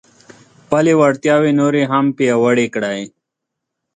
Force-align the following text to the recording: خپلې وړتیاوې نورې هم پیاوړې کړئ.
خپلې 0.61 0.91
وړتیاوې 0.99 1.51
نورې 1.59 1.83
هم 1.91 2.05
پیاوړې 2.17 2.67
کړئ. 2.73 3.01